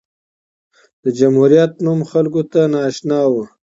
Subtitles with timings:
[1.03, 3.33] د جمهوریت نوم خلکو ته نااشنا و.